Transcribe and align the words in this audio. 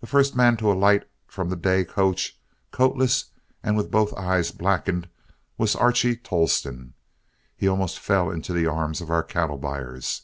The 0.00 0.06
first 0.06 0.34
man 0.34 0.56
to 0.56 0.72
alight 0.72 1.06
from 1.26 1.50
the 1.50 1.54
day 1.54 1.84
coach, 1.84 2.40
coatless 2.70 3.26
and 3.62 3.76
with 3.76 3.90
both 3.90 4.14
eyes 4.14 4.52
blackened, 4.52 5.06
was 5.58 5.76
Archie 5.76 6.16
Tolleston; 6.16 6.94
he 7.58 7.68
almost 7.68 7.98
fell 7.98 8.30
into 8.30 8.54
the 8.54 8.64
arms 8.64 9.02
of 9.02 9.10
our 9.10 9.22
cattle 9.22 9.58
buyers. 9.58 10.22